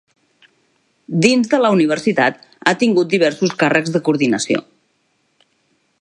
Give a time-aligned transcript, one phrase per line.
[1.25, 4.67] Dins de la universitat ha tingut diversos càrrecs de coordinació.